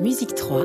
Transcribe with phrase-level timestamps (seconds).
[0.00, 0.64] Musique 3,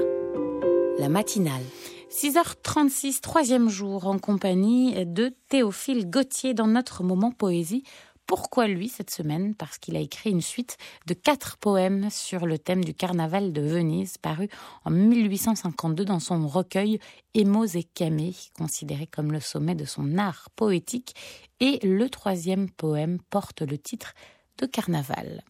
[0.97, 1.61] la matinale.
[2.09, 7.83] 6h36, troisième jour en compagnie de Théophile Gauthier dans notre moment poésie.
[8.27, 9.53] Pourquoi lui cette semaine?
[9.53, 13.59] Parce qu'il a écrit une suite de quatre poèmes sur le thème du carnaval de
[13.59, 14.47] Venise, paru
[14.85, 16.99] en 1852 dans son recueil
[17.33, 21.13] Émos et Camée, considéré comme le sommet de son art poétique.
[21.59, 24.13] Et le troisième poème porte le titre
[24.59, 25.43] de Carnaval.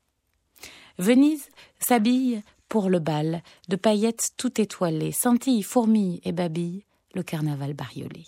[0.97, 1.49] Venise
[1.79, 8.25] s'habille pour le bal, de paillettes tout étoilées, scintillent, fourmilles et babilles, le carnaval bariolé.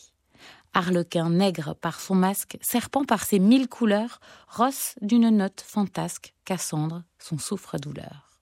[0.74, 7.04] Arlequin nègre par son masque, serpent par ses mille couleurs, rosse d'une note fantasque, Cassandre,
[7.20, 8.42] son souffre-douleur.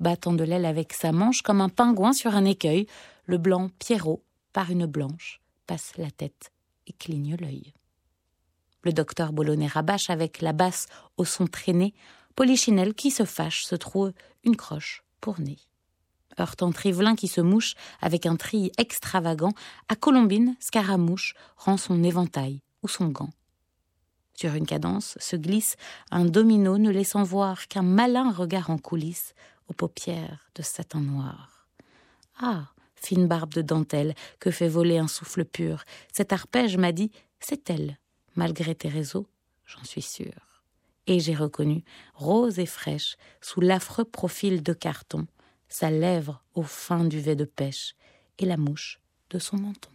[0.00, 2.86] Battant de l'aile avec sa manche comme un pingouin sur un écueil,
[3.24, 4.22] le blanc Pierrot,
[4.52, 6.52] par une blanche, passe la tête
[6.86, 7.72] et cligne l'œil.
[8.82, 10.86] Le docteur Bolognet rabâche avec la basse
[11.16, 11.94] au son traîné,
[12.36, 15.03] Polichinelle qui se fâche se trouve une croche
[16.38, 19.52] Heurtant Trivelin qui se mouche avec un tri extravagant,
[19.88, 23.30] à Colombine, Scaramouche rend son éventail ou son gant.
[24.34, 25.76] Sur une cadence se glisse
[26.10, 29.34] un domino ne laissant voir qu'un malin regard en coulisses
[29.68, 31.68] aux paupières de satin noir.
[32.40, 32.64] Ah,
[32.96, 37.70] fine barbe de dentelle que fait voler un souffle pur, cet arpège m'a dit c'est
[37.70, 37.98] elle,
[38.34, 39.28] malgré tes réseaux,
[39.66, 40.53] j'en suis sûre
[41.06, 45.26] et j'ai reconnu, rose et fraîche, sous l'affreux profil de carton,
[45.68, 47.94] sa lèvre au fin duvet de pêche
[48.38, 49.93] et la mouche de son menton.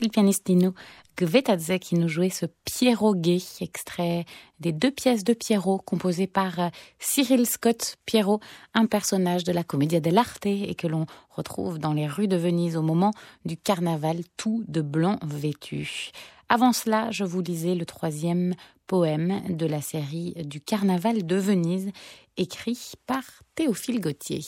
[0.00, 0.72] C'est le pianiste Nino
[1.18, 4.24] Gvetadze qui nous jouait ce Pierrot gay, extrait
[4.58, 6.68] des deux pièces de Pierrot composées par euh,
[6.98, 8.40] Cyril Scott Pierrot,
[8.72, 12.78] un personnage de la Commedia dell'arte et que l'on retrouve dans les rues de Venise
[12.78, 13.10] au moment
[13.44, 16.12] du carnaval tout de blanc vêtu.
[16.48, 18.54] Avant cela, je vous lisais le troisième
[18.86, 21.90] poème de la série du Carnaval de Venise,
[22.38, 23.22] écrit par
[23.54, 24.40] Théophile Gautier.